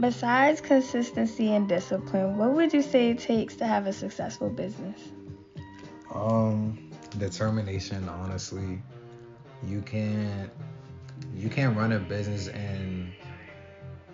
[0.00, 5.00] Besides consistency and discipline, what would you say it takes to have a successful business?
[6.14, 8.08] Um, determination.
[8.08, 8.80] Honestly,
[9.64, 10.50] you can't
[11.34, 13.12] you can't run a business and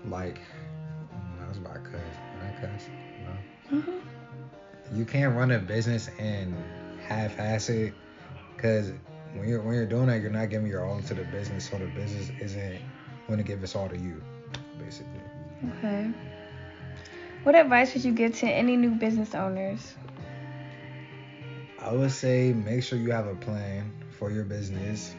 [0.07, 0.41] like
[1.43, 2.01] I was about to cuss.
[2.43, 2.89] I cuss?
[3.23, 3.79] No.
[3.79, 4.99] Mm-hmm.
[4.99, 6.57] You can't run a business and
[7.07, 7.93] half-ass it,
[8.57, 8.93] cause
[9.35, 11.77] when you're when you're doing that, you're not giving your all to the business, so
[11.77, 12.81] the business isn't
[13.27, 14.23] going to give its all to you,
[14.79, 15.21] basically.
[15.69, 16.11] Okay.
[17.43, 19.95] What advice would you give to any new business owners?
[21.79, 25.15] I would say make sure you have a plan for your business.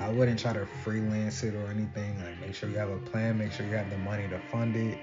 [0.00, 2.22] I wouldn't try to freelance it or anything.
[2.22, 4.76] Like make sure you have a plan, make sure you have the money to fund
[4.76, 4.98] it,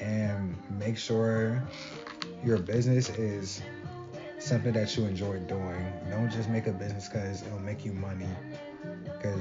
[0.00, 1.66] and make sure
[2.44, 3.62] your business is
[4.38, 5.92] something that you enjoy doing.
[6.10, 8.28] Don't just make a business because it'll make you money.
[9.02, 9.40] Because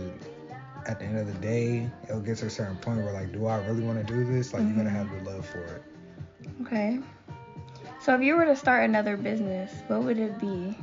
[0.85, 3.45] at the end of the day, it'll get to a certain point where like, do
[3.47, 4.53] I really want to do this?
[4.53, 5.83] Like, you gotta have the love for it.
[6.61, 6.99] Okay.
[8.01, 10.77] So if you were to start another business, what would it be?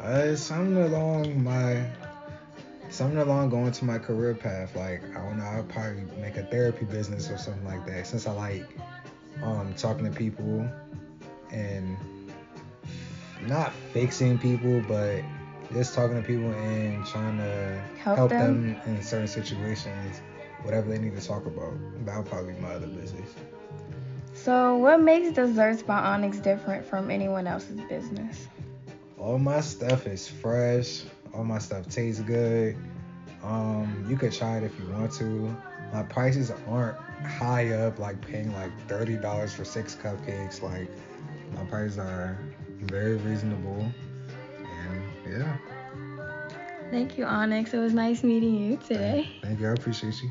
[0.00, 1.84] Uh, something along my,
[2.90, 4.76] something along going to my career path.
[4.76, 8.06] Like, I don't know, I'll probably make a therapy business or something like that.
[8.06, 8.66] Since I like,
[9.42, 10.68] um, talking to people
[11.50, 11.96] and
[13.46, 15.22] not fixing people, but
[15.72, 18.74] just talking to people and trying to Help help, them?
[18.74, 18.96] them.
[18.96, 20.20] in certain situations,
[20.62, 21.74] whatever they need to talk about.
[22.04, 23.34] That'll probably be my other business.
[24.34, 28.46] So what makes Desserts by Onyx different from anyone else's business?
[29.18, 31.02] All my stuff is fresh.
[31.34, 32.76] All my stuff tastes good.
[33.42, 35.54] Um, you could try it if you want to.
[35.92, 36.96] My prices aren't
[37.26, 40.62] high up, like paying like thirty dollars for six cupcakes.
[40.62, 40.88] Like
[41.54, 42.38] my prices are
[42.80, 43.90] very reasonable.
[45.30, 45.56] Yeah,
[46.90, 47.74] Thank you, Onyx.
[47.74, 49.28] It was nice meeting you today.
[49.42, 49.68] thank you.
[49.68, 50.30] I appreciate you.